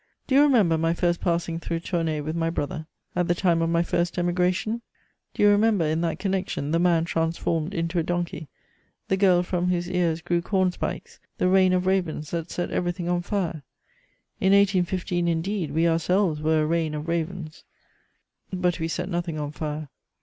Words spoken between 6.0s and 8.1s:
that connection, the man transformed into a